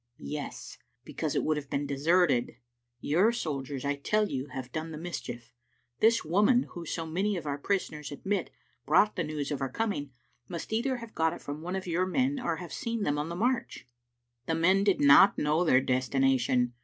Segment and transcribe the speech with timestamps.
[0.17, 2.53] "Yes, because it would have been deserted.
[3.01, 5.53] Your soldiers, I tell you, have done the mischief.
[5.99, 8.49] This woman, who, so many of our prisoners admit,
[8.83, 10.09] brought the news of our coming,
[10.47, 13.29] must either have got it from one of your men or have seen them on
[13.29, 13.85] the march."
[14.47, 16.73] "The men did not know their destination.